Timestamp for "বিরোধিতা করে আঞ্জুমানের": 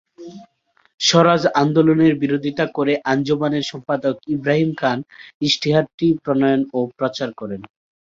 2.21-3.63